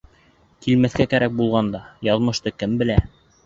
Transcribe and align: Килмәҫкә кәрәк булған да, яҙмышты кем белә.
Килмәҫкә 0.67 1.07
кәрәк 1.11 1.37
булған 1.43 1.71
да, 1.77 1.85
яҙмышты 2.11 2.59
кем 2.61 2.77
белә. 2.85 3.01